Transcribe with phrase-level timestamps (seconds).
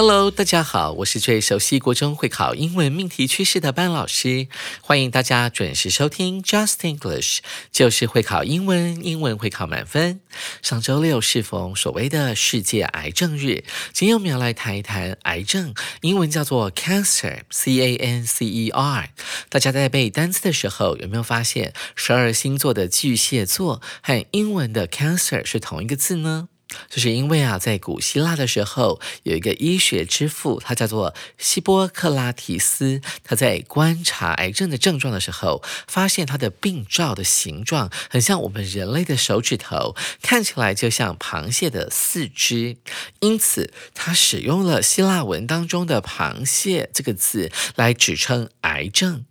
[0.00, 4.46] Hello，大家好，我是最熟悉国中会考英文命题趋势的班老师，
[4.80, 7.38] 欢迎大家准时收听 Just English，
[7.72, 10.20] 就是会考英文，英文会考满分。
[10.62, 19.10] 上周六适逢所谓的世界癌症日，今天我们要来谈一谈癌症，英文叫做 cancer，c a n c e r。
[19.48, 26.50] 大家在背单词的时候，有没有发现十二星座的巨蟹座和英文的 cancer 是同一个字呢？
[26.90, 33.00] 这是因为啊，在古希腊的时候，有一个医学之父，他叫做希波克拉提斯。
[33.24, 42.76] 他在观察癌症的症状的时候，发现他的病灶的形状很像我们人类的手指头，看起来就像螃蟹的四肢。
[43.20, 49.24] 因此，他使用了希腊文当中的“螃蟹”这个字来指称癌症。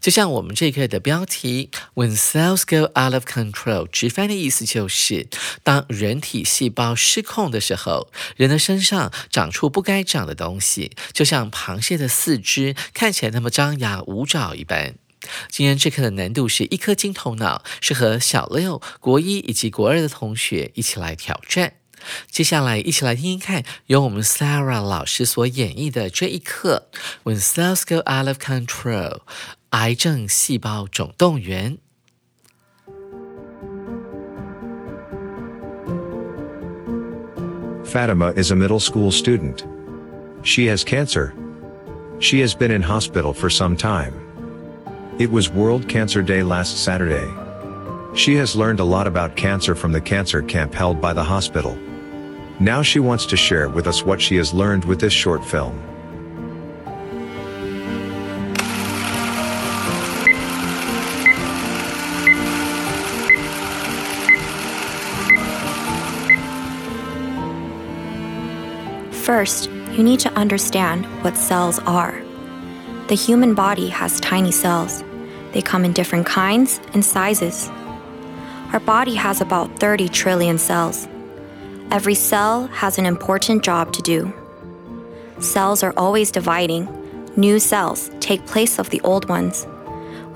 [0.00, 5.28] 就像我们这课的标题，When cells go out of control，直翻的意思就是
[5.62, 14.94] 当人体细胞失控的时候，人的身上长出不该长的东西，就像螃蟹的四肢看起来那么张牙舞爪一般。
[15.50, 21.74] 今天这课的难度是一颗金头脑，适合小六、国一以及国二的同学一起来挑战。
[22.30, 26.88] 接下来，一起来听听看，由我们 Sarah 老师所演绎的这一课
[27.24, 29.22] ，When cells go out of control。
[29.69, 31.77] 癌症细胞总动员。
[37.83, 39.65] Fatima is a middle school student.
[40.41, 41.33] She has cancer.
[42.19, 44.13] She has been in hospital for some time.
[45.19, 47.29] It was World Cancer Day last Saturday.
[48.15, 51.77] She has learned a lot about cancer from the cancer camp held by the hospital.
[52.59, 55.79] Now she wants to share with us what she has learned with this short film.
[69.28, 72.18] First, you need to understand what cells are.
[73.08, 75.04] The human body has tiny cells.
[75.52, 77.68] They come in different kinds and sizes.
[78.72, 81.06] Our body has about 30 trillion cells.
[81.90, 84.32] Every cell has an important job to do.
[85.40, 86.88] Cells are always dividing.
[87.36, 89.66] New cells take place of the old ones.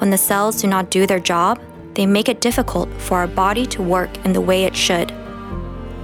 [0.01, 1.59] When the cells do not do their job,
[1.95, 5.15] they make it difficult for our body to work in the way it should.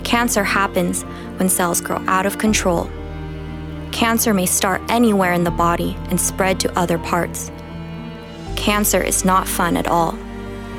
[0.09, 1.03] Cancer happens
[1.37, 2.89] when cells grow out of control.
[3.93, 7.53] Cancer may start anywhere in the body and spread to other parts.
[8.57, 10.19] Cancer is not fun at all,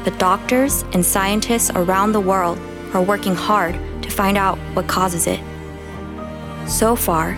[0.04, 2.58] but doctors and scientists around the world
[2.96, 5.40] are working hard to find out what causes it.
[6.68, 7.38] So far,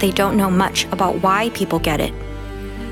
[0.00, 2.12] they don't know much about why people get it.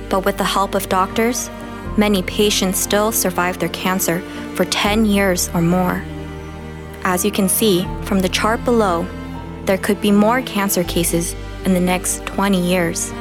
[0.09, 1.51] But with the help of doctors,
[1.99, 4.21] many patients still survive their cancer
[4.55, 6.01] for 10 years or more.
[7.09, 9.06] As you can see from the chart below,
[9.65, 13.12] there could be more cancer cases in the next 20 years.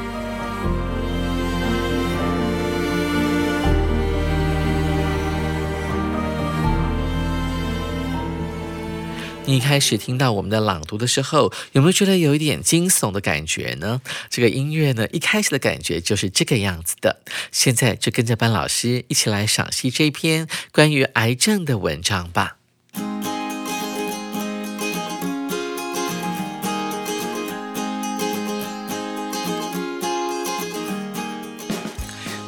[9.45, 14.01] 你一开始听到我们的朗读的时候，有没有觉得有一点惊悚的感觉呢？
[14.31, 17.21] 这个音乐呢，一开始的感觉就是这个样子的。
[17.51, 22.54] 现在就跟着班老师一起来赏析这篇关于癌症的文章吧。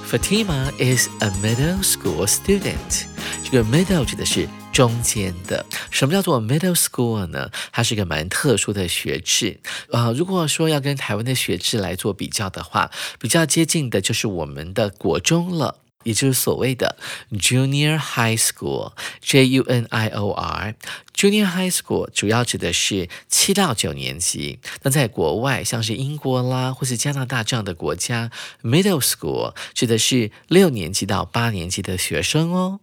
[0.10, 3.04] Fatima is a middle school student。
[3.44, 5.66] 这个 middle 指的是中间的。
[5.92, 7.52] 什么叫做 middle school 呢？
[7.74, 9.60] 它是一个蛮特殊的学制。
[9.92, 12.90] 啊，如果说要跟台湾的学制来做比较的话，
[13.20, 15.76] 比较接近的就是我们的国中了。
[16.07, 16.97] 也就是所谓的
[17.31, 24.59] Junior High School，J U N I O R，Junior High School 主要指的是七到九年级。
[24.83, 28.31] 那在国外，像是英国啦，或是加拿大这样的国家，
[28.63, 32.81] Middle School 指的是六年级到八年级的学生哦。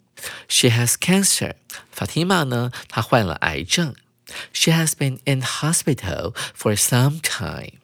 [0.47, 3.95] She has cancer，Fatima 呢，她患了癌症。
[4.53, 7.80] She has been in hospital for some time.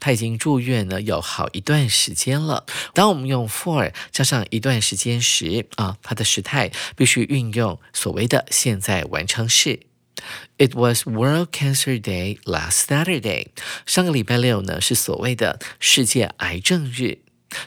[0.00, 2.64] 他已经住院呢有好一段时间了。
[2.94, 9.80] 当我们用 for 加上一段时间时啊，它的时态必须运用所谓的现在完成式。
[10.56, 13.48] It was World Cancer Day last Saturday.
[13.86, 17.18] 上个礼拜六呢是所谓的世界癌症日。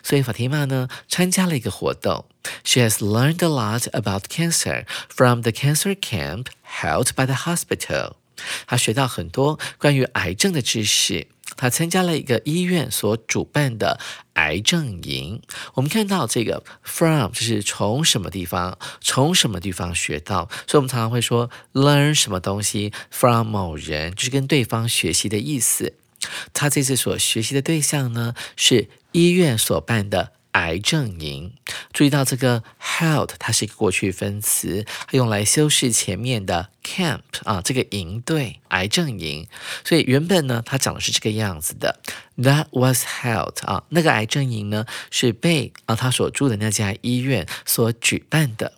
[0.03, 2.25] 所以法蒂玛呢参加了一个活动。
[2.63, 8.15] She has learned a lot about cancer from the cancer camp held by the hospital.
[8.67, 11.27] 她学到很多关于癌症的知识。
[11.55, 13.99] 他参加了一个医院所主办的
[14.33, 15.41] 癌症营。
[15.73, 25.93] 我们看到这个 from 就是从什么地方，从什么地方学到，所以我们常常会说 learn 什么东西 from 某人，就是跟对方学习的意思。
[26.53, 30.33] 他这次所学习的对象呢，是医院所办的。
[30.51, 31.53] 癌症营，
[31.93, 39.47] 注意到这个 held，它是一个过去分词，它用来修饰前面的 camp 啊，这个营队癌症营。
[39.83, 41.99] 所以原本呢，它讲的是这个样子的
[42.37, 48.73] ，That was held 啊，那个癌症营呢是被啊他所住的那家医院所举办的。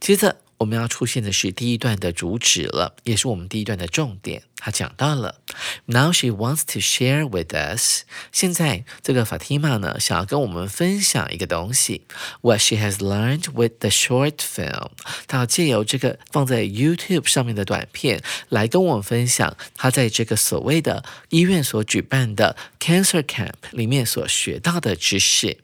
[0.00, 0.36] 接着。
[0.58, 4.42] 我们要出现的是第一段的主旨了，也是我们第一段的重点。
[4.56, 5.40] 他讲到了
[5.84, 8.02] ，Now she wants to share with us。
[8.32, 12.02] 现在这个 Fatima 呢，想要跟我们分享一个东西
[12.40, 14.88] ，What she has learned with the short film。
[15.28, 25.58] 她要借由这个放在 YouTube 上面的短片，来跟我们分享她在这个所谓的医院所举办的 Cancer Camp 里面所学到的知识。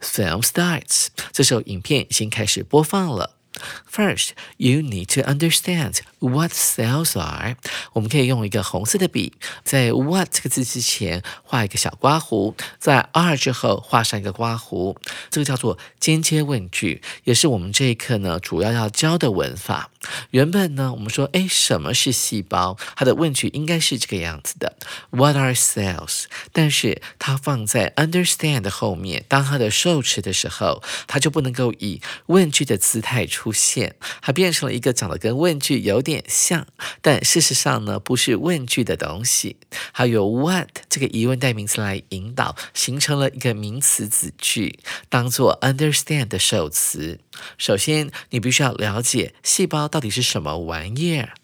[0.00, 3.39] Film starts，这时候影片已经开始播放了。
[3.84, 7.56] First, you need to understand what cells are。
[7.92, 9.32] 我们可以用一个红色的笔，
[9.64, 14.96] 在 what 这个字之前画一个小刮胡，在 are 之后画上一个刮胡。
[15.30, 19.90] 这个叫做间接问句，也是我们这一课呢主要要教的文法。
[20.30, 22.78] 原本呢，我们说，哎，什么是细胞？
[22.96, 24.76] 它的问句应该是这个样子的
[25.10, 26.24] ：What are cells？
[26.52, 36.66] 但是它放在 understand 后面，当它的受词的时候，它就不能够以问句的姿态出现，它变成了一个长得跟问句有点像，
[37.00, 39.56] 但事实上呢，不是问句的东西。
[39.92, 44.78] 还有 what 这个疑问代名词来引导，形成了一个名词子句，
[45.08, 47.20] 当做 understand 的首词。
[47.56, 51.34] 首先，你必须要了解细胞到底是什么玩意儿。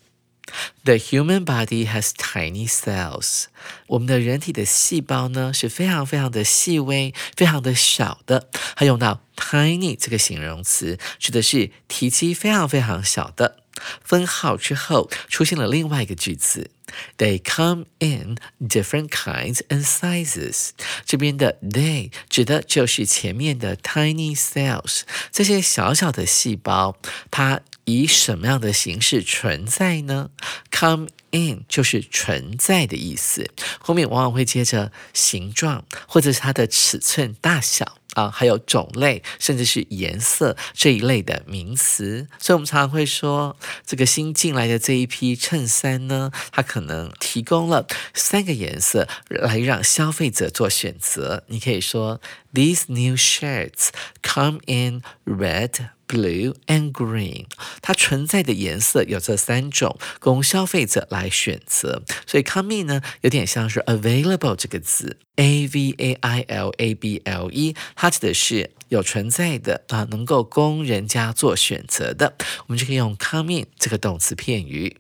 [0.84, 3.46] The human body has tiny cells。
[3.88, 8.48] 我们的人体的细胞呢是非常非常的细微、非常的小的。
[8.76, 13.56] 它用到 tiny 这个形容词，指的是体积非常非常小的。
[14.02, 16.70] 分号之后出现了另外一个句子
[17.18, 20.70] ，They come in different kinds and sizes。
[21.04, 26.96] 这边的 they 指的就是前面的 tiny cells，这些小小的细胞，
[27.30, 30.30] 它以什么样的形式存在呢
[30.72, 37.98] ？Come in 就是存在的意思，后面往往会接着形状或者是它的尺寸大小。
[38.16, 43.54] 啊，还有种类，甚至是颜色这一类的名词，所以我们常常会说，
[43.84, 51.44] 这个新进来的这一批衬衫呢，它可能提供了三个颜色来让消费者做选择。
[51.48, 52.18] 你可以说
[52.54, 53.88] ，These new shirts
[54.22, 55.90] come in red。
[56.08, 57.46] Blue and green，
[57.82, 62.02] 它存在的颜色有这三种，供消费者来选择。
[62.26, 72.36] 所以 come in 呢，有点像是 available 这个字，a v a i l a b l e，它指的是有存在的啊，能够供人家做选择的。
[72.66, 74.98] 我们就可以用 come in 这个动词片语。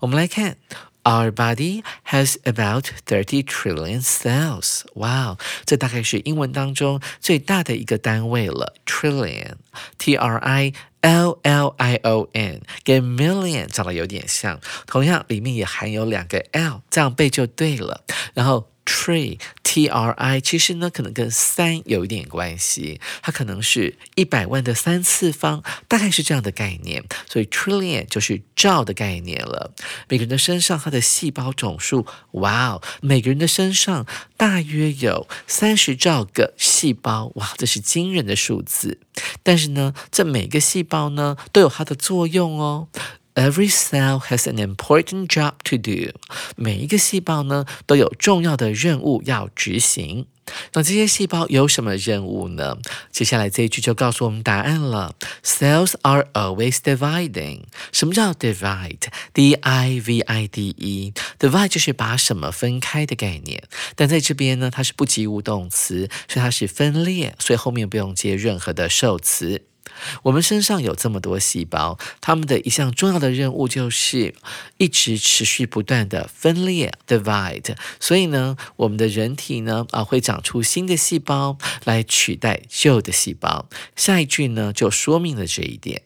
[0.00, 0.56] 我们来看。
[1.03, 4.81] Our body has about thirty trillion cells.
[4.95, 18.03] Wow，这大概是英文当中最大的一个单位了，trillion，t r i l l i o n，跟 million 长得有点像，同样里面也含有两个 l，这样背就对了。
[18.33, 18.69] 然后。
[18.84, 27.04] Tree T R I 其实呢，可能跟三有一点关系，它可能是一百万的三次方，大概是这样的概念。
[27.28, 29.72] 所以 trillion 就是兆的概念了。
[30.08, 34.06] 每个人的身上，它的细胞总数，哇哦，每个人的身上
[34.36, 38.98] 大约有三十兆个细胞，哇，这是惊人的数字。
[39.42, 42.88] 但是呢，这每个细胞呢，都有它的作用哦。
[43.40, 46.12] Every cell has an important job to do。
[46.56, 50.26] 每一个细胞呢都有重要的任务要执行。
[50.74, 52.76] 那这些细胞有什么任务呢？
[53.10, 55.14] 接下来这一句就告诉我们答案了。
[55.42, 57.62] Cells are always dividing。
[57.92, 61.14] 什么叫 divide？D I V I D E。
[61.38, 63.62] divide 就是把什么分开的概念。
[63.96, 69.62] 但在这边呢，它是不及物动词，所以它是分裂，所以后面不用接任何的受词。
[70.22, 74.34] 我们身上有这么多细胞，它们的一项重要的任务就是
[74.78, 77.76] 一直持续不断的分裂 （divide）。
[77.98, 83.68] 所以呢，我们的人体呢啊会长出新的细胞来取代旧的细胞。
[83.96, 86.02] 下一句呢就说明了这一点。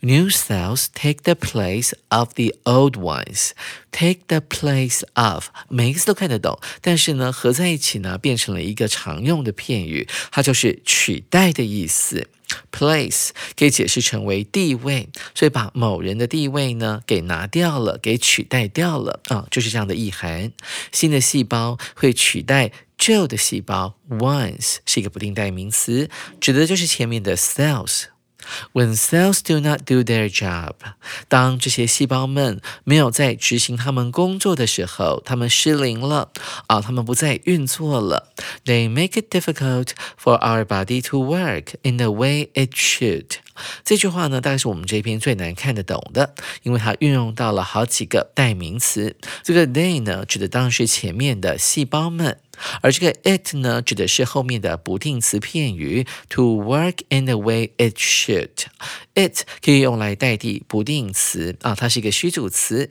[0.00, 3.52] New cells take the place of the old ones.
[3.90, 12.28] Take the place of，每一个字都看得懂，但是呢，合在一起呢，变成了一个常用的片语，它就是取代的意思。
[12.72, 20.50] Place 可以解释成为地位，所以把某人的地位呢给拿掉了，给取代掉了啊，就是这样的意涵。
[20.90, 23.94] 新的细胞会取代旧的细胞。
[24.08, 26.08] Once 是一个不定代名词，
[26.40, 28.04] 指的就是前面的 cells。
[28.71, 30.73] When cells do not do their job，
[31.27, 36.31] 当这些细胞们没有在执行他们工作的时候，他们失灵了
[36.67, 38.31] 啊，他们不再运作了。
[38.63, 39.89] They make it difficult
[40.21, 43.39] for our body to work in the way it should。
[43.84, 49.16] 这句话呢，大概是我们这篇最难看得懂的，因为它运用到了好几个代名词。
[49.42, 52.38] 这个 they 呢，指的当然是前面的细胞们。
[52.82, 58.50] 而这个 it 呢，指的是后面的不定词片语 to work in the way it should。
[59.14, 62.90] It 可以用来代替不定词啊，它是一个虚主词。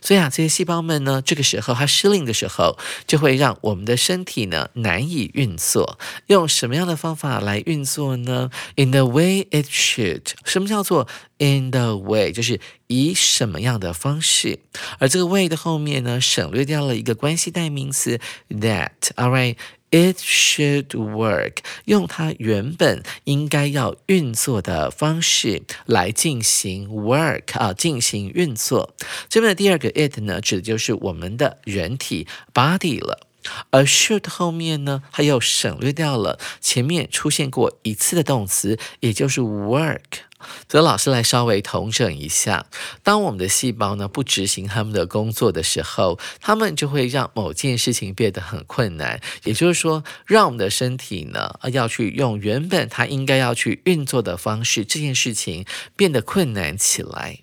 [0.00, 5.98] 所以啊，这些细胞们呢，这个时候它失灵的时候，就会让我们的身体呢难以运作。
[6.26, 10.22] 用什么样的方法来运作呢？In the way it should。
[10.44, 12.32] 什么叫做 in the way？
[12.32, 14.60] 就是以什么样的方式？
[14.98, 18.90] 而这个 way 的后面呢，省略掉了一个关系代名词 that。
[19.16, 19.56] All right。
[19.92, 28.94] It should work，用它原本应该要运作的方式来进行 work 啊，进行运作。
[29.28, 33.26] 这边的第二个 it 呢，指的就是我们的人体 body 了。
[33.70, 40.22] 而 should 后面呢，它又省略掉了前面出现过一次的动词，也就是 work。
[40.68, 42.66] 所以老师来稍微统整一下，
[43.02, 49.20] 当我们的细胞呢不执行他们的工作的时候，他们就会让某件事情变得很困难。
[49.44, 55.64] 也就是说，让我们的身体呢要去用原本它应该要去运作的方式，这件事情
[55.96, 57.40] 变得困难起来。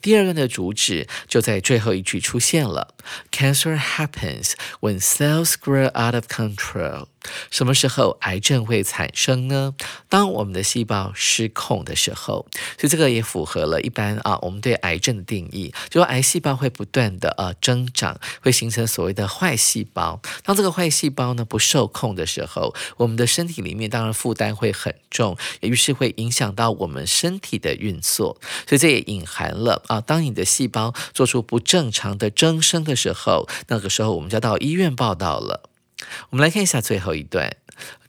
[0.00, 2.94] 第二个的主旨就在最后一句出现了
[3.32, 7.08] ：Cancer happens when cells grow out of control。
[7.50, 9.74] 什么时候癌症会产生呢？
[10.08, 12.46] 当我们的细胞失控的时候。
[12.78, 20.20] 所以这个也符合了一般啊，我们对癌症的定义，就癌细胞会不断的呃增长，会形成所谓的坏细胞。
[20.42, 28.38] 当这个坏细胞呢不受控的时候，我们的身体里面当然负担会很重，也于是会影响到我们身体的运作。
[28.66, 35.70] 所以这也隐含了啊，当你的细胞做出不正常的增生的时候，那个时候我们就要到医院报道了。
[36.31, 37.55] 我们来看一下最后一段：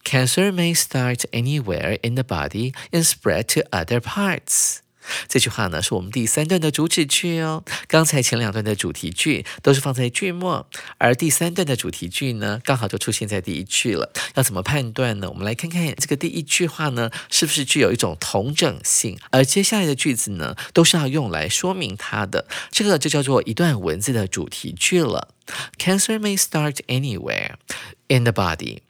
[0.04, 4.78] Cancer may start anywhere in the body and spread to other parts。
[5.27, 7.63] 这句话呢，是我们第三段的主旨句哦。
[7.87, 14.11] 刚才前两段的主题句都是放在句末，而第三段的主题句呢，刚好就出现在第一句了。
[14.35, 15.29] 要怎么判断呢？
[15.29, 19.17] 我们来看看这个第一句话呢，是不是具有一种同整性？
[19.31, 22.47] 而接下来的句子呢，都是要用来说明它的。
[22.71, 25.29] 这个就叫做一段文字的主题句了。
[25.77, 27.55] Cancer may start anywhere
[28.07, 28.86] in the body.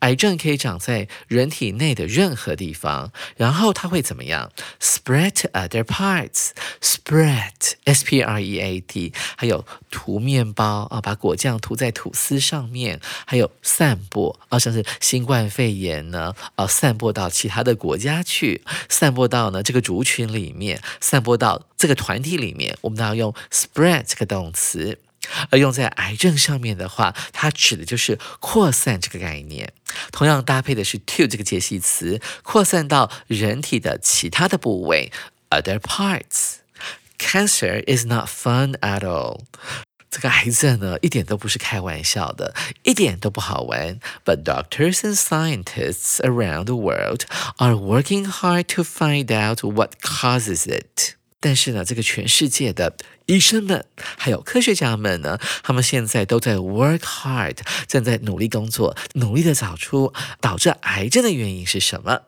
[0.00, 6.50] 癌症可以长在人体内的任何地方，然后它会怎么样？Spread to other parts.
[6.80, 9.12] Spread, S-P-R-E-A-D.
[9.36, 24.98] 还有涂面包啊，把果酱涂在吐司上面，还有散播啊，像是新冠肺炎呢啊，散播到其他的国家去，散播到呢这个族群里面，散播到这个团体里面，我们都要用 spread 这个动词。
[25.50, 29.72] 而用在癌症上面的话，它指的就是扩散这个概念。
[30.12, 35.12] 同样搭配的是 to 这个介系词，扩散到人体的其他的部位
[35.50, 36.56] other parts。
[37.18, 39.40] Cancer is not fun at all。
[40.10, 44.00] 这个癌症呢，一点都不是开玩笑的，一点都不好玩。
[44.24, 47.24] But doctors and scientists around the world
[47.58, 51.14] are working hard to find out what causes it。
[51.40, 52.94] 但是呢，这个全世界的
[53.26, 57.56] 医生们还有科学家们呢，他们现在都在 work hard，
[57.88, 62.22] 正在努力工作，努力的找出导致癌症的原因是什么。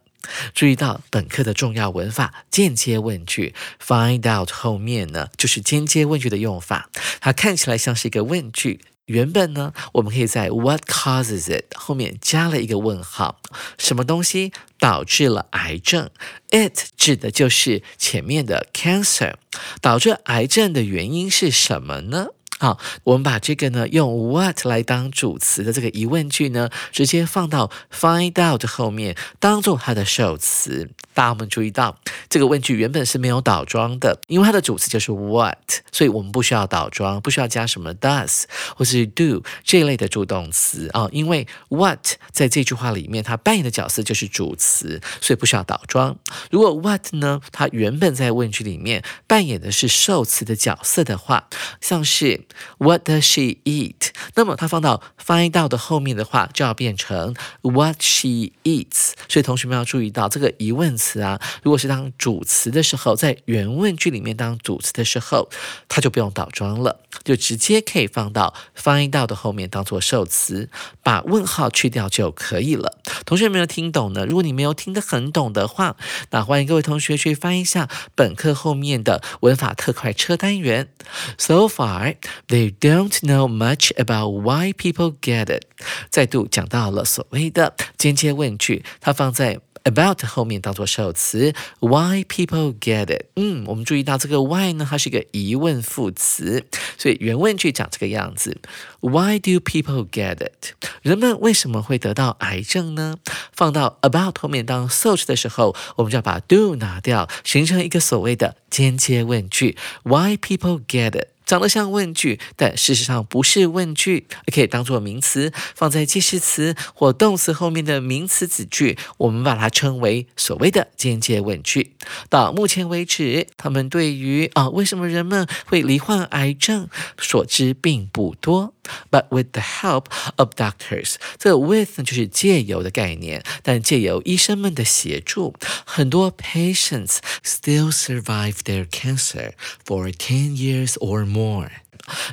[0.54, 3.54] 注意到本课的重要文法间接问句
[3.84, 6.88] ，find out 后面呢就是间接问句的用法，
[7.20, 8.80] 它看起来像是一个问句。
[9.06, 13.40] 原本呢，我们可以在 what causes it 后面加了一个问号，
[13.76, 16.08] 什么东西导致了癌症
[16.50, 19.34] ？it 指的就是前面的 cancer，
[19.80, 22.28] 导致癌症的原因是什么呢？
[22.60, 30.90] 好，我们把这个呢用 what 来当主词的这个疑问句呢，直接放到 find out 后面，当做它的首词。
[31.14, 31.96] 大家有没有注意到，
[32.28, 35.56] 这个问句原本是没有倒装的，因为它的主词就是 what，
[35.90, 38.44] 所以我们不需要倒装，不需要加什么 does
[38.76, 46.16] 或是 do 这一类的助动词啊，因为 what 在这句话里面它扮演的角色就是主词，所以不需要倒装。
[46.50, 51.48] 如果 what 呢，它原本在问句里面扮演的是受词的角色的话，
[51.80, 52.46] 像是
[52.78, 54.10] What does she eat？
[54.34, 59.12] 那么它放到 find out 的后面的话，就要变成 What she eats。
[59.28, 65.48] 所以同学们要注意到这个疑问词啊，如果是当主词的时候，在原问句里面当主词的时候，
[65.88, 70.68] 它就不用倒装了，就直接可以放到 find out 的后面当做受词，
[71.02, 72.98] 把问号去掉就可以了。
[73.26, 74.24] 同学有没有听懂呢？
[74.24, 75.96] 如果你没有听得很懂的话，
[76.30, 80.88] 那欢迎各位同学去翻一下本课后面的文法特快车单元。
[81.36, 82.16] So far,
[82.46, 85.64] they don't know much about why people get it。
[86.10, 89.60] 再度讲到了所谓的间接问句，它放在。
[89.84, 93.26] About 后面当做受词，Why people get it？
[93.36, 96.64] 嗯，我们注意到这个 why 呢，它是一个疑问副词，
[96.96, 98.60] 所以原问句长这个样子
[99.00, 100.74] ：Why do people get it？
[101.02, 103.16] 人们为什么会得到癌症呢？
[103.52, 111.31] 放到 about 后面当 such 的时候，我们就要把 do 拿掉，形成一个所谓的间接问句：Why people get it？
[111.52, 121.92] 长得像问句，但事实上不是问句，可以当做名词，放在介系词或动词后面的名词子句，我们把它称为所谓的间接问句。
[122.30, 128.72] 到目前为止，他们对于啊为什么人们会罹患癌症所知并不多。
[129.12, 130.06] But with the help
[130.36, 135.54] of doctors，这个 with 就是借由的概念，但借由医生们的协助，
[135.84, 139.52] 很多 patients still survive their cancer
[139.86, 141.41] for ten years or more。
[141.42, 141.70] more，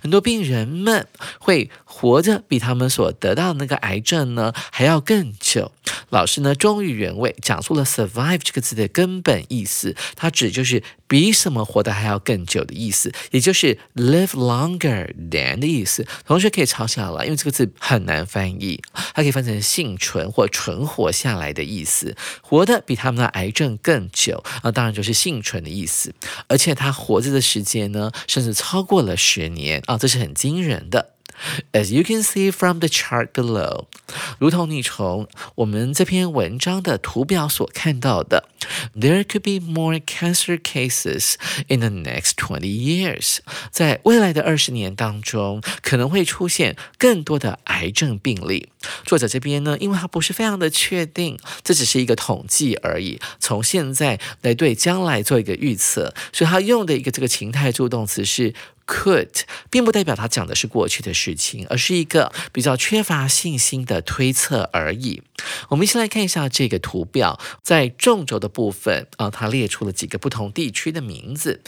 [0.02, 1.08] 很多病人们
[1.40, 5.72] 会活着比他们所得到那个癌症呢还要更久。
[6.10, 16.06] 老师呢忠于原味讲述了 survive 这个词的根本意思，它指就是比什么活得还要更久的意思，也就是 live longer than 的意思。
[16.26, 18.80] 同学可以抄下来，因为这个字很难翻译，
[19.16, 26.14] 它可以翻成幸存或存活下来的意思，活得比他们的癌症更久啊，当然就是幸存的意思。
[26.48, 31.14] 而且他活着的时间呢，甚至超过了十年啊，这是很惊人的。
[31.72, 33.86] As you can see from the chart below，
[34.40, 38.50] 如同你从我们这篇文章的图表所看到的
[38.96, 41.36] ，there could be more cancer cases
[41.68, 43.40] in the next twenty years。
[43.72, 48.70] 在未来的二十年当中，可能会出现更多的癌症病例。
[49.06, 58.54] 作者这边呢，因为他不是非常的确定，这只是一个统计而已，从现在来对将来做一个预测，所以他用的一个这个情态助动词是。
[58.90, 65.22] Could 并不代表他讲的是过去的事情，而是一个比较缺乏信心的推测而已。
[65.70, 71.62] 我们先来看一下这个图表，在纵轴的部分啊，它列出了几个不同地区的名字。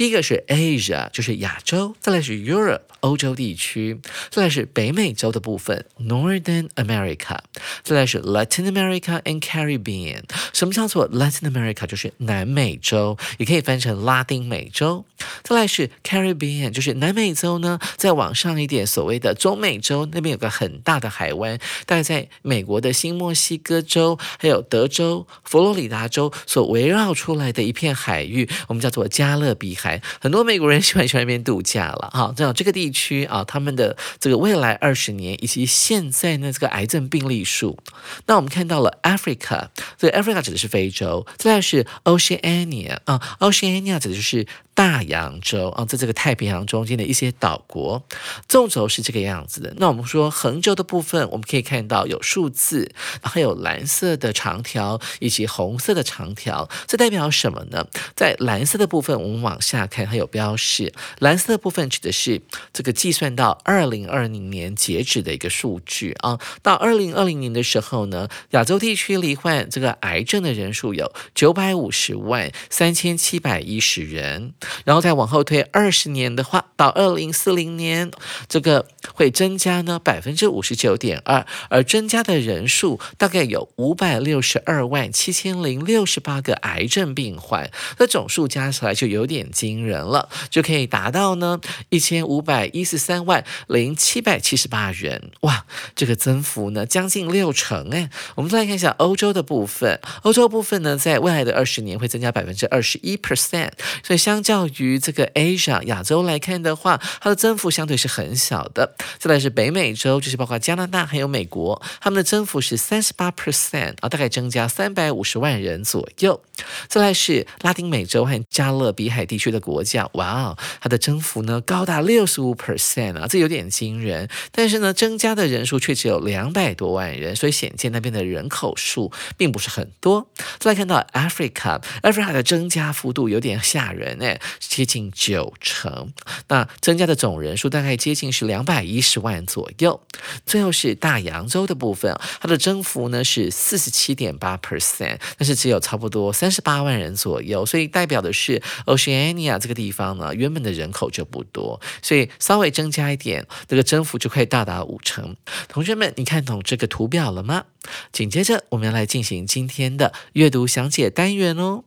[0.00, 3.98] 第一个是 Asia，就是亚洲；再来是 Europe，欧洲地区；
[4.30, 7.36] 再来是北美洲的部分 Northern America；
[7.82, 10.22] 再来是 Latin America and Caribbean。
[10.54, 11.84] 什么叫做 Latin America？
[11.84, 15.04] 就是南美洲，也可以翻成拉丁美洲。
[15.42, 29.89] 再来是 Caribbean，就是南美洲呢，再往上一点，所谓的中美洲那边有个很大的海湾，大概在美国的新墨西哥州，还有德州、佛罗里达州所围绕出来的一片海域，我们叫做加勒比海。
[30.20, 37.78] 很多美国人喜欢去那边度假了哈，这样这个地区啊，他们的这个未来二十年以及现在呢这个癌症病例数，
[38.26, 44.46] 那我们看到了 Africa，所以 Africa 指的是非洲，再来是 Oceania 啊，Oceania 指的就是。
[44.80, 48.02] 大洋洲啊，在这个太平洋中间的一些岛国，
[48.48, 49.74] 纵轴是这个样子的。
[49.76, 52.90] 那我们说横轴的部分，我们可以看到有数字，
[53.20, 57.86] 还有蓝色的长条以及红色的长条，这代表什么呢？
[58.16, 60.94] 在蓝色的部分，我们往下看，它有标示。
[61.18, 62.40] 蓝色的部分指的是
[62.72, 66.40] 这个计算到二零二零年截止的一个数据啊。
[66.62, 74.54] 到二零二零年的时候呢，亚洲地区罹患这个癌症的人数有九百五十万三千七百一十人。
[74.84, 78.10] 然后再往后推二十年的话，到二零四零年，
[78.48, 98.10] 这个会增加呢百分之五十九点二，而增加的人数大概有五百六十二万七千零六十八个癌症病患，那总数加起来就有点惊人了，就可以达到呢一千五百一十三万零七百七十八人，哇，这个增幅呢将近六成哎。
[98.34, 103.70] 我们再来看一下欧洲的部分，欧洲部分呢在未来的二十年会增加百分之二十一 percent，
[104.02, 108.96] 所以相较较于这个 Asia 亚洲来看的话，它的增幅相对是很小的。
[109.20, 116.42] 再来是北美洲，就是包括加拿大还有美国，他们的增幅是三十八 percent 啊，大概增加三百五十万人左右。
[116.88, 124.28] 再来是拉丁美洲和加勒比海地区的国家，哇哦，它的增幅呢高达六十五 percent 啊，这有点惊人。
[124.50, 130.28] 但是呢，增加的人数却只有两百多万人，所以显见那边的人口数并不是很多。
[130.58, 136.12] 再来看到 Africa，Africa 的增加幅度有点吓人哎，接近九成。
[136.48, 140.00] 那增加的总人数大概接近是两百一十万左右。
[140.46, 155.36] 最后是大洋洲的部分，它的增幅呢是四十七点八 percent，但是只有差不多三十八万人左右，所以代表的是 Oceania 这个地方呢，原本的人口就不多，所以稍微增加一点，这个增幅就可以到达五成。
[155.68, 157.64] 同学们，你看懂这个图表了吗？
[158.12, 161.84] 紧接着我们要来进行今天的阅读详解单元哦。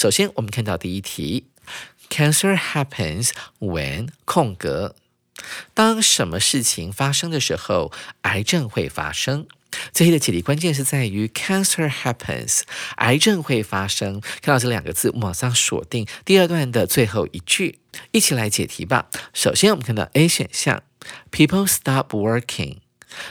[0.00, 1.44] 首先，我们看到第一题
[2.08, 4.96] ：Cancer happens when 空格。
[5.74, 9.46] 当什么事情发生的时候，癌症会发生？
[9.92, 12.62] 这题的解题关键是在于 cancer happens，
[12.96, 14.22] 癌症会发生。
[14.40, 17.80] 看到这两个字，马上锁定第二段的最后一句，
[18.12, 19.10] 一起来解题吧。
[19.34, 20.82] 首先，我们看到 A 选项
[21.30, 22.78] ，people stop working。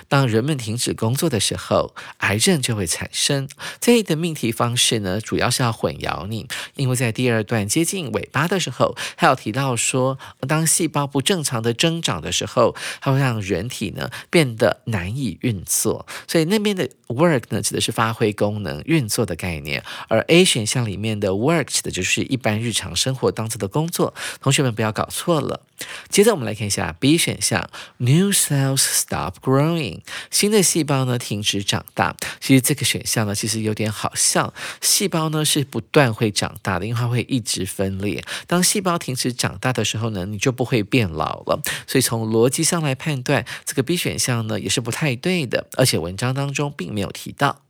[0.07, 3.47] 当人们停止工作的时候，癌症就会产生。
[3.79, 16.05] 这里的命题方式呢，主要是要混淆你，因为在第二段接近尾巴的时候，还有提到说，当细胞不正常的增长的时候，它会让人体呢变得难以运作。
[16.27, 24.13] 所以那边的 work 呢，指的是发挥功能、运作的概念，而 A 选项里面的 work 指的就是一般日常生活当中的工作。
[24.41, 25.61] 同学们不要搞错了。
[26.09, 32.15] 接着我们来看一下 B 选项，New cells stop growing，新的细胞呢停止长大。
[32.39, 38.23] 其实这个选项呢其实有点好笑，细胞呢是不断会长大的，因为它会一直分裂。
[38.47, 41.61] 当细胞停止长大的时候呢，你就不会变老了。
[41.87, 47.61] 所以从逻辑上来判断，这个 B 选项呢也是不太对的，而且文章当中并没有提到。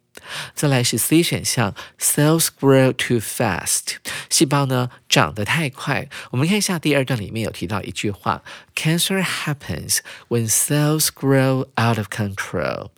[0.53, 3.95] 再来是 C 选项，cells grow too fast，
[4.29, 6.09] 细胞呢长得太快。
[6.31, 8.43] 我们看一下第二段里面有提到一句话
[8.75, 12.89] ，cancer happens when cells grow out of control。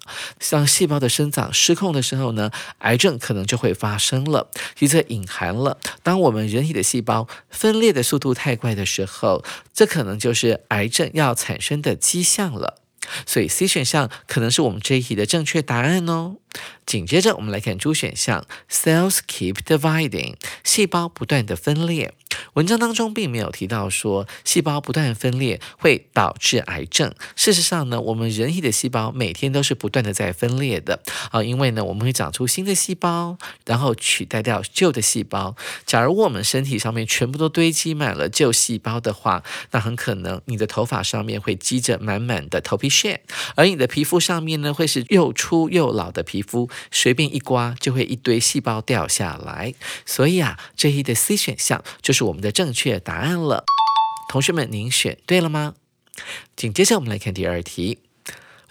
[0.49, 4.49] 当细胞的生长失控的时候呢，癌症可能就会发生了。
[4.75, 9.43] 其实隐含了，当我们人体的细胞分裂的速度太快的时候，
[9.73, 12.79] 这可能就是癌症要产生的迹象了。
[13.25, 16.37] 所以 C 选项可能是我们这一题的正确答案哦。
[16.85, 22.13] 紧接着我们来看 D 选项，cells keep dividing，细胞不断的分裂。
[22.53, 27.13] 文章当中并没有提到说细胞不断分裂会导致癌症。
[27.35, 35.55] 事实上呢，我们人体的细胞每天都是不断的在分裂的啊，因为呢，我们会长出新的细胞，然后取代掉旧的细胞。
[35.85, 43.21] 假如我们身体上面全部都堆积满了旧细胞的话，那很可能你的头发上面会积着满满的头皮屑，
[43.55, 49.74] 而你的皮肤上面呢，会是又粗又老的皮肤，随便一刮就会一堆细胞掉下来。
[50.04, 52.36] 所以啊，这一的 C 选项就是我。
[52.36, 53.64] 我们的正确答案了，
[54.28, 55.74] 同学们，您选对了吗？
[56.54, 58.00] 紧接着我们来看第二题，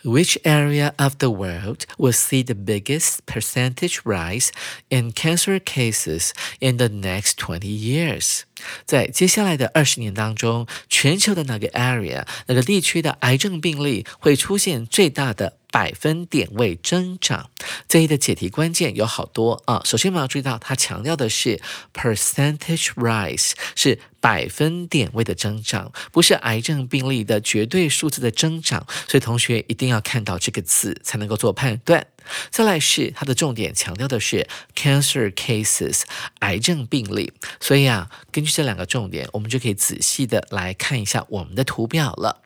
[0.04, 4.50] Which area of the world will see the biggest percentage rise
[4.90, 8.42] in cancer cases in the next twenty years？
[8.85, 15.57] 在接下来的二十年当中，全球的哪个 area 那个地区的癌症病例会出现最大的？
[15.73, 17.49] 百分点位增长，
[17.87, 19.81] 这一的解题关键有好多啊。
[19.85, 21.61] 首先我们要注意到，它强调的是
[21.95, 28.85] percentage rise，是百分点位的增长，不是癌症病例的绝对数字的增长。
[29.07, 32.05] 所以同学一定要看到这个字才能够做判断。
[32.51, 36.03] 再来是它的重点强调的是 cancer cases，
[36.41, 37.33] 癌症病例。
[37.61, 42.43] 所以啊，根据这两个重点，我们就可以仔细的来看一下我们的图表了。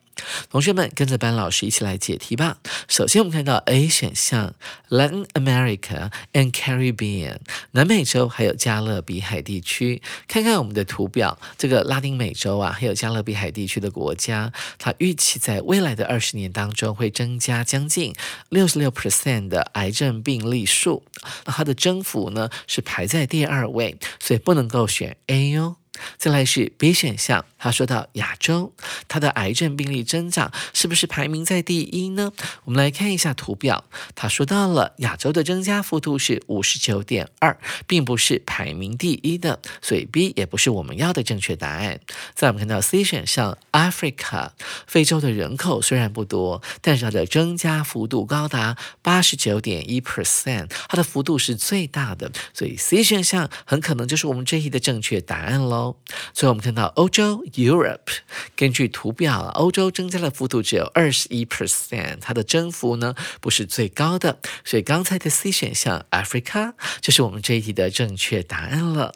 [0.51, 2.59] 同学们跟着班老师一起来解题吧。
[2.89, 4.55] 首先，我们看到 A 选项
[4.89, 7.39] ，Latin America and Caribbean，
[7.73, 10.03] 南美洲还有加勒比海地区。
[10.29, 18.15] 看看我们的图表，这个拉丁美洲啊，还有加勒比海地区的国家，它预期在未来的二十年当中会增加将近
[18.49, 21.03] 六十六 percent 的癌症病例数。
[21.45, 25.77] 那它的增幅呢是排在第二位，所以不能够选 A 哟。
[26.17, 28.73] 再来是 B 选项，他说到亚洲，
[29.09, 32.33] 它的癌症病例增长是不是排名在第一呢？
[32.65, 42.01] 我们来看一下图表，他说到了亚洲的增加幅度是五十九点二，并不是排名第一的，所以 B 也不是我们要的正确答案。
[42.35, 44.51] 再我们看到 C 选项，Africa，
[44.87, 55.84] 非洲的人口虽然不多，但是它的增加幅度高达八十九点一 percent，它的幅度是最大的，所以 C 选项很可能就是我们这一的正确答案喽。
[56.33, 58.19] 最后我们看到欧洲 Europe，
[58.57, 69.13] 根据图表，欧洲增加的幅度只有二十一 percent，它的增幅呢不是最高的，所以刚才的 C 选项 Africa 就是我们这一题的正确答案了。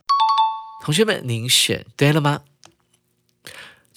[0.85, 2.43] 同学们，您选对了吗？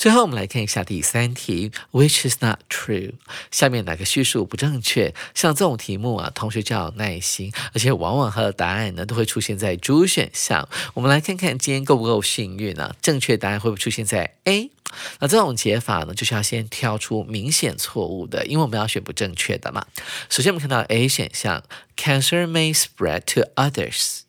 [0.02, 3.14] 最后，我们来看一下第三题，Which is not true？
[3.52, 5.14] 下面哪个叙述不正确？
[5.36, 10.68] 像这种题目啊，同学就要耐心，而且往往它的答案呢都会出现在主选项。
[10.96, 12.96] 我们来看看今天够不够幸运呢？
[13.00, 14.72] 正确答案会不会出现在 A？
[15.20, 19.86] 那这种解法呢，就是要先挑出明显错误的，因为我们要选不正确的嘛。
[20.32, 21.64] 首先，我们看到 A 选项
[21.96, 24.22] ，Cancer may spread to others。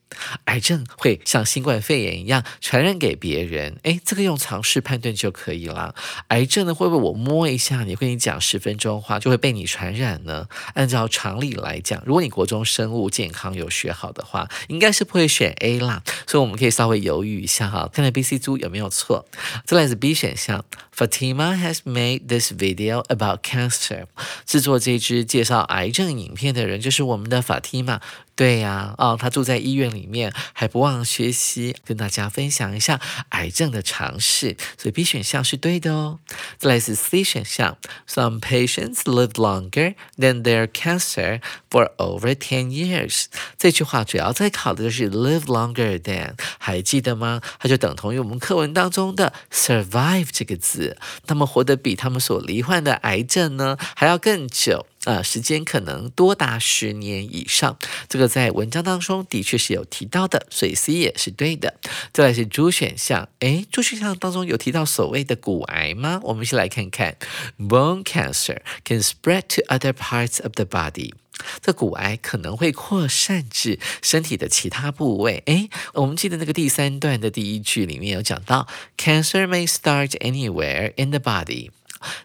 [0.44, 5.94] 癌症会像新冠肺炎一样传染给别人，诶，这个用常识判断就可以了。
[6.29, 10.46] 癌症呢，会不会我摸一下你，跟你讲十分钟话就会被你传染呢？
[10.75, 16.03] 按照常理来讲，如果你国中生物健康有学好的话，应该是不会选 A 啦。
[16.27, 19.27] 所以我们可以稍微犹豫一下哈，看看 B、C 猪有没有错。
[19.64, 20.64] 再来是 B 选项
[20.96, 24.07] ，Fatima has made this video about cancer。
[24.46, 28.01] 制作这支介绍癌症影片的人就是我们的 Fatima。
[28.43, 36.19] 对呀，哦，他住在医院里面，还不忘学习，跟大家分享一下癌症的常识，所以 B 选项是对的哦。
[36.59, 37.79] 再来是 C 选项
[38.09, 43.27] ，Some patients live longer than their cancer for over ten years。
[43.57, 47.41] 这句话主要在考的就是 live longer than，还记得吗？
[47.61, 54.87] 它就等同于我们课文当中的 survive 这个字，他们活得比他们所罹患的癌症呢还要更久。
[55.05, 57.77] 呃，时间可能多达十年以上，
[58.09, 61.75] 这个在文章当中的确是有提到的，所以 C 也是对的。
[62.12, 66.21] 再来是 D 选项，诶 d 选项当中有提到所谓的骨癌吗？
[66.23, 67.17] 我们先来看看
[67.59, 71.12] ，Bone cancer can spread to other parts of the body。
[71.61, 75.43] 这骨癌可能会扩散至身体的其他部位。
[75.47, 81.71] 诶，我们记得那个第三段的第一句里面有讲到，Cancer may start anywhere in the body。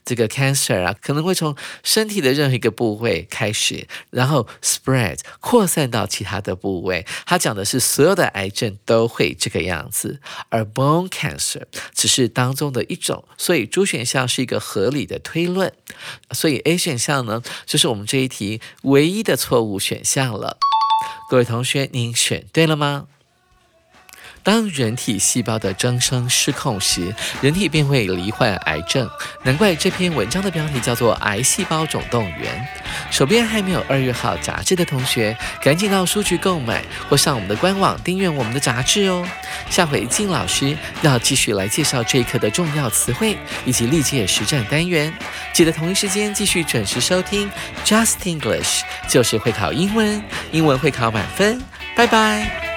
[0.06, 7.06] 这个 cancer 啊，可能会从身体的任何一个部位开始，然后 spread 扩散到其他的部位。
[7.26, 11.64] 他讲的是所有的癌症都会这个样子，而 bone cancer
[11.94, 15.72] 只是当中的一种，所以主选项是一个合理的推论。
[16.32, 20.58] 所以 A 选项呢，就是我们这一题唯一的错误选项了。
[21.30, 23.08] 各位同学，您选对了吗？
[24.48, 29.06] 当人体细胞的增生失控时，人体便会罹患癌症。
[29.44, 32.66] 难怪这篇文章的标题叫做《癌细胞总动员》。
[33.14, 39.28] 手边还没有二月号杂志的同学，赶紧到书局购买，或上我们的官网订阅我们的杂志哦。
[39.70, 45.14] 下回静老师要继续来介绍这一课的重要词汇以及历届实战单元，
[45.52, 47.52] 记得同一时间继续准时收听
[47.84, 51.62] Just English，就是会考英文，英文会考满分。
[51.98, 52.77] 拜拜。